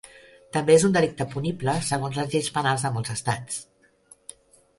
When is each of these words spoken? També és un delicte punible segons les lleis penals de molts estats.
També 0.55 0.73
és 0.77 0.85
un 0.87 0.95
delicte 0.95 1.27
punible 1.33 1.75
segons 1.89 2.17
les 2.21 2.33
lleis 2.33 2.49
penals 2.57 2.87
de 2.87 2.93
molts 2.97 3.15
estats. 3.19 3.63